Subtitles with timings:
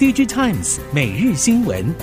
[0.00, 1.94] DJ Times 每日新闻。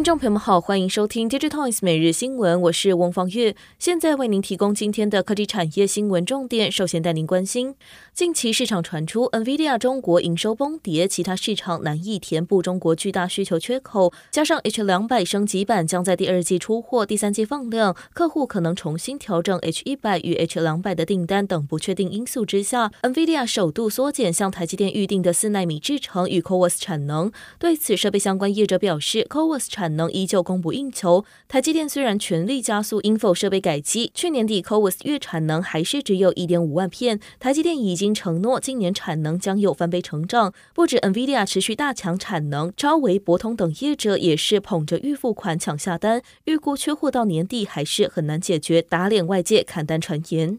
[0.00, 6.72] 听众朋友们好，欢迎收听 DigiTimes 每日新闻，我是翁方月，现在为您提供今天的科技产业新闻重点。
[6.72, 7.74] 首先带您关心，
[8.14, 27.30] 近期市场传出 NVIDIA 中国营收崩跌，其他市场难以填补中国巨大需求缺口，加上 H 两百升级版将在第二季出货，第三季放量，客户可能重新调整 H 一百与 H 两百的订单等不确定因素之下，NVIDIA 首度缩减向台积电预定的四纳米制程与 CoWoS 产能。
[27.58, 31.24] 对此，设备相关业者表示，CoWoS 产能依旧供不应求。
[31.48, 37.20] 台积电虽然全力加速 InFO 设备改机，去年底 CoWoS 月产能还是只有一点五万片。
[37.38, 40.52] 台积电已经承诺今年产能将有翻倍成长。
[40.74, 50.58] 不止 NVIDIA 持续大抢产能，超微、博通等业者也是捧着预付款抢下单，预估缺货到年底还是很难解决，打脸外界砍单传言。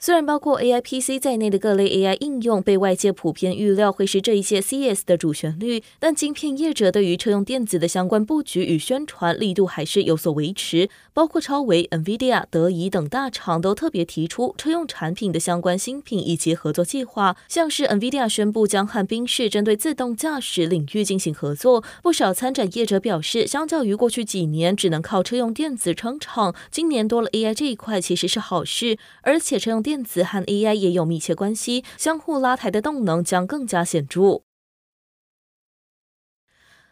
[0.00, 10.88] 虽然包括 AI PC 在内的各类 AI 应用被外界普遍预料会是这一届 CES 的主旋律，但晶片业者对于车用电子的相关布局与宣传力度还是有所维持。
[11.12, 21.82] 包括超维、NVIDIA、德仪等大厂都特别提出车用产品的相关新品以及合作计划，像是 NVIDIA 宣布将和宾士针对自动驾驶领域进行合作。
[22.04, 34.42] 不少参展业者表示，相较于过去几年只能靠车用电子撑场，今年多了 AI 这一块其实是好事，而且车用电子和 AI 也有密切关系，相互拉抬的动能将更加显著。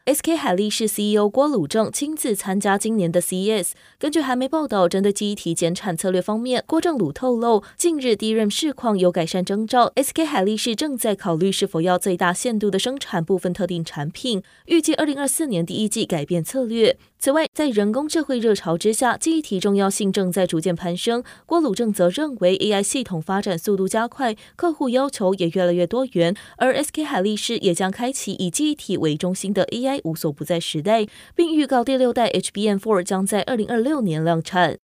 [0.07, 3.73] SK 海力士 CEO 郭鲁正亲自参加今年的 CES。
[3.99, 16.97] 根据韩媒报道，针对记忆体减产策略方面，郭正鲁透露，近日 DRAM 市况有改善征兆，SK 海力士正在考虑是否要最大限度的生产部分特定产品，预计二零二四年第一季改变策略。
[17.19, 21.25] 此外，在人工智慧热潮之下，记忆体重要性正在逐渐攀升。
[21.45, 34.79] 郭鲁正则认为，AI 系统发展速度加快，客户要求也越来越多元，而 SK 海力士也将开启以记忆体为中心的 AI 无所不在时代，并预告第六代 HBM4 将在二零二六年量产。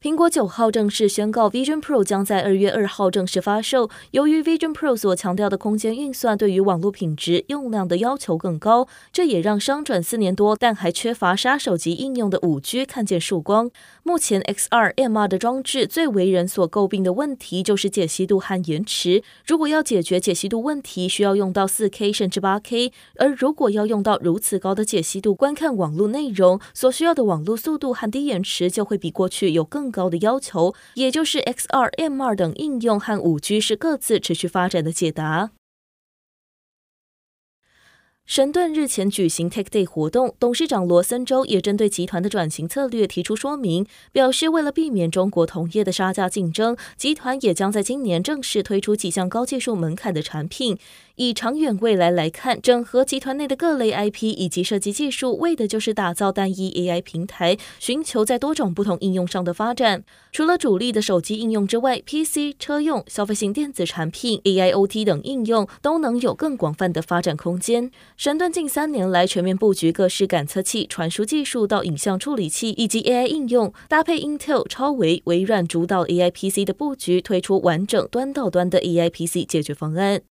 [0.00, 3.90] 苹果九号正式宣告，Vision Pro 将在二月二号正式发售。
[4.12, 13.72] 由于 Vision Pro 所强调的空间运算对于网络品质、用量的要求更高，这也让商转四年多但还缺乏杀手级应用的五 G 看见曙光。
[14.04, 19.24] 目前 XR、MR 的装置最为人所诟病的问题就是解析度和延迟。
[19.44, 35.50] 如果要解决解析度问题，需要用到四 K 甚至八 K，而如果要用到如此高的解析度观看网络内容，所需要的网络速度和低延迟就会比过去有更高的要求，也就是 XR、MR 等应用和五 G 是各自持续发展的解答。
[38.26, 50.78] 神盾日前举行 Tech Day 活动，董事长罗森州也针对集团的转型策略提出说明，表示为了避免中国同业的杀价竞争，集团也将在今年正式推出几项高技术门槛的产品。
[51.18, 60.04] 以长远未来来看，整合集团内的各类 IP 以及设计技术，为的就是打造单一 AI 平台，寻求在多种不同应用上的发展。
[60.30, 67.90] 除了主力的手机应用之外，PC、车用、消费性电子产品、AIoT 等应用都能有更广泛的发展空间。
[68.16, 80.27] 神盾近三年来全面布局各式感测器、传输技术到影像处理器以及 AI 应用，搭配 Intel、超微、微软主导 AI PC 的布局，推出完整端到端的 AI PC 解决方案。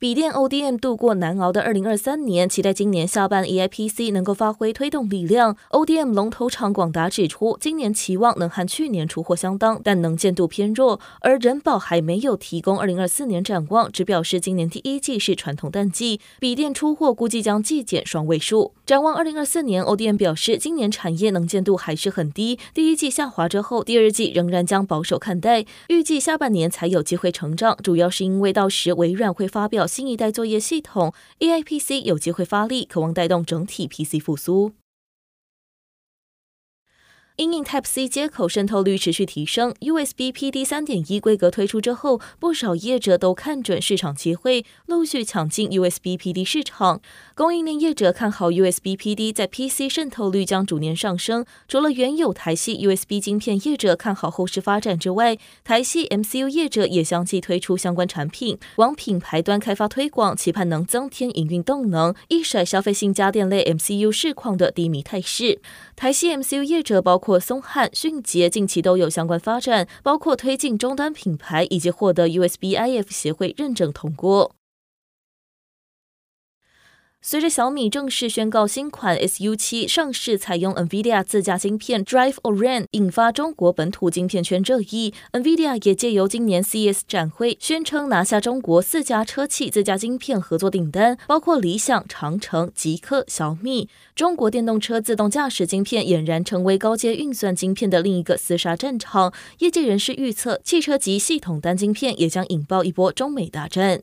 [0.00, 5.56] 笔电 ODM 度过难熬的二零二三年，期待今年下半 E I P C 能够发挥推动力量。
[5.70, 11.00] ODM 龙头厂广达指出，今年期望能和去年出货相当，但能见度偏弱。
[11.22, 18.74] 而仁宝还没有提供二零二四年展望，只表示今年第一季是传统淡季，笔电出货估计将季减双位数。
[18.86, 29.87] 展望二零二四年，ODM 表示，今年产业能见度还是很低，第一季下滑之后，第二季仍然将保守看待，预计下半年才有机会成长，主要是因为到时微软会发表。
[29.88, 34.72] 新一代作业系统，AI PC 有机会发力，渴望带动整体 PC 复苏。
[37.38, 47.00] 因应 Type C 接口渗透率持续提升，USB PD 三点一规格推出之后，不少业者都看准市场机会，陆续抢进 USB PD 市场。
[47.36, 51.46] 供应链业者看好 USB PD 在 PC 渗透率将逐年上升。
[51.68, 65.60] 除了原有台系 USB 晶片业者看好后市发展之外，台系 MCU 业者也相继推出相关产品，往品牌端开发推广，期盼能增添营运动能，一甩消费性家电类 MCU 市况的低迷态势。
[65.94, 67.27] 台系 MCU 业者包括。
[67.28, 74.57] 或松汉、迅捷近期都有相关发展，包括推进终端品牌以及获得 USB-IF 协会认证通过。
[77.30, 85.12] 随着小米正式宣告新款 SU7 上市采用 NVIDIA 自家晶片 Drive Orin，引发中国本土晶片圈热议。
[85.32, 93.90] NVIDIA 也借由今年 CES 展会宣称拿下中国四家车企自家晶片合作订单，包括理想、长城、极客、小米。
[94.14, 99.34] 中国电动车自动驾驶晶片俨然成为高阶运算晶片的另一个厮杀战场。
[99.58, 104.00] 业界人士预测，汽车级系统单晶片也将引爆一波中美大战。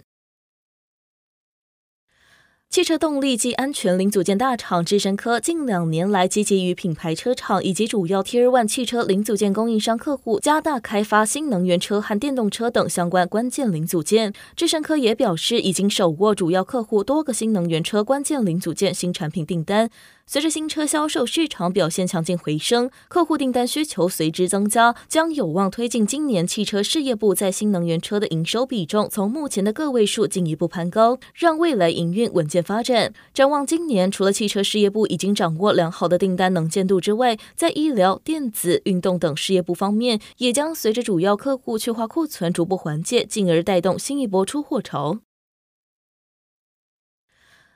[2.76, 14.34] 汽车动力及安全零组件大厂智深科近两年来积极与品牌车厂以及主要 Tier One 汽车零组件供应商客户加大开发新能源车和电动车等相关关键零组件。
[14.58, 19.90] 智深科也表示，已经手握主要客户多个新能源车关键零组件新产品订单。
[20.28, 33.14] 随着新车销售市场表现强劲回升，客户订单需求随之增加，将有望推进今年汽车事业部在新能源车的营收比重从目前的个位数进一步攀高，让未来营运稳健发展。
[33.36, 45.20] 展望今年，除了汽车事业部已经掌握良好的订单能见度之外，在医疗、电子、运动等事业部方面，也将随着主要客户去化库存逐步缓解，进而带动新一波出货潮。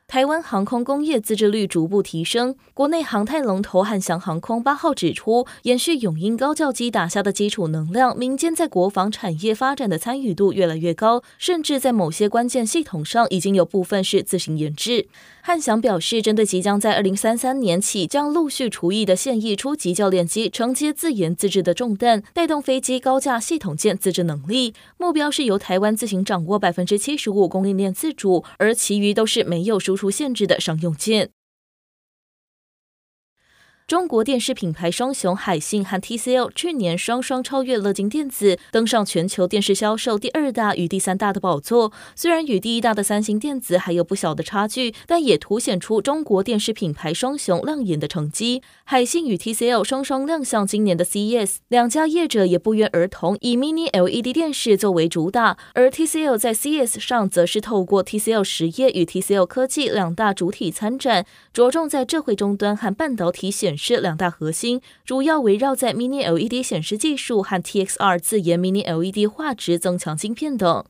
[0.10, 15.06] 台湾航空工业自制率逐步提升，国内航太龙头汉翔航空八号指出，延续永鹰高教机打下的基础能量，民间在国防产业发展的参与度越来越高，甚至在某些关键系统上已经有部分是自行研制。
[15.42, 31.31] 汉翔表示，针对即将在二零三三年起将陆续除役的现役初级教练机承接自研自制的重担，带动飞机高架系统件自制能力，目标是由台湾自行掌握百分之七十五供应链自主，而其余都是没有输出限制的商用舰。
[33.89, 41.91] 中国电视品牌双雄海信和 TCL 去年双双超越乐金电子，登上全球电视销售第二大与第三大的宝座。
[42.15, 48.62] 虽然与第一大的三星电子还有不小的差距，但也凸显出中国电视品牌双雄亮眼的成绩。
[48.83, 66.24] 海信与 TCL 双双亮相今年的 CES，两家业者也不约而同以 Mini LED 电视作为主打，而 TCL 在 CES 上则是透过 TCL 实业与 TCL 科技两大主体参展，着重在智慧终端和半导体显是两大核心，主要围绕在 Mini
[66.30, 70.86] LED 显示技术和 TXR 自研 Mini LED 画质增强晶片等。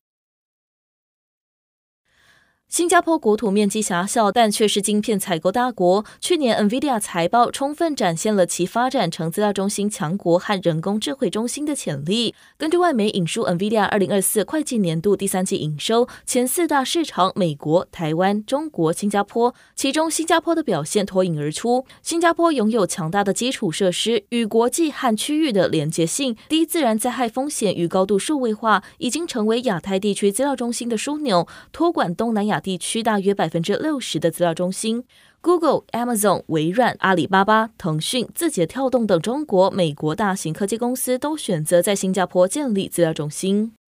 [2.70, 6.04] 新加坡国土面积狭小，但却是晶片采购大国。
[6.20, 12.32] 去年 NVIDIA 财报充分展现了其发展成资料中心强国和人工智慧中心的潜力。
[12.56, 21.84] 根据外媒引述 NVIDIA 二零二四会计年度第三季营收，前四大市场美国、台湾、中国、新加坡，其中新加坡的表现脱颖而出。
[22.02, 32.59] 新加坡拥有强大的基础设施与国际和区域的连接性，低自然灾害风险与高度数位化，已经成为亚太地区资料中心的枢纽，托管东南亚。
[32.60, 35.04] 地区大约百分之六十的资料中心
[35.40, 43.79] ，Google、Amazon、微软、阿里巴巴、腾讯、字节跳动等中国、美国大型科技公司都选择在新加坡建立资料中心。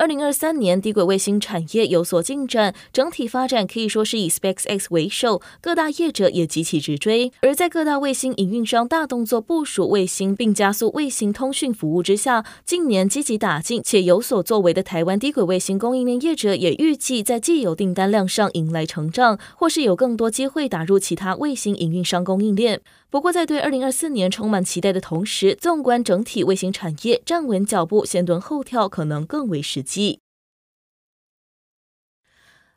[0.00, 7.30] 二零二三年，低轨卫星产业有所进展，整体发展可以说是以 SpaceX 为首，各大业者也急起直追。
[7.42, 22.80] 而在各大卫星营运商大动作部署卫星，并加速卫星通讯服务之下，近年积极打进且有所作为的台湾低轨卫星供应链业者，也预计在既有订单量上迎来成长，或是有更多机会打入其他卫星营运商供应链。
[23.10, 30.20] 不过，在对二零二四年充满期待的同时，纵观整体卫星产业，站稳脚步，先蹲后跳，可能更为实际。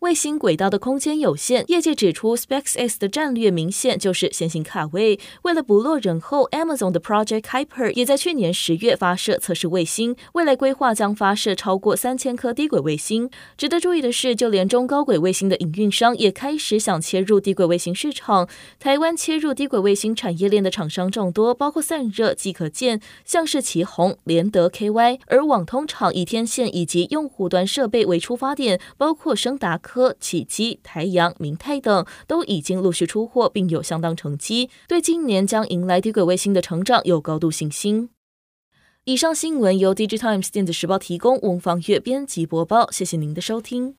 [0.03, 5.17] 卫星轨道的空间有限，业界指出，SpaceX 的战略明显就是先行卡位。
[5.43, 13.29] 为了不落人后，Amazon 的 Project Kuiper 也在去年十月发射测试卫星，未来规划将发射超过三千颗低轨卫星。
[13.55, 18.49] 值得注意的是，就连中高轨卫星的营运商也开始想切入低轨卫星市场。
[18.81, 29.92] 台湾切入低轨卫星产业链的厂商众多，包括散热、机可见，像是奇宏、联德、KY，而网通厂以天线以及用户端设备为出发点，包括升达科。
[29.93, 38.09] 科、启基、台阳、明泰等都已经陆续出货，并有相当成绩，对今年将迎来低轨卫星的成长有高度信心。
[39.03, 43.91] 以上新闻由 DigiTimes 电子时报提供，文方月编辑播报，谢谢您的收听。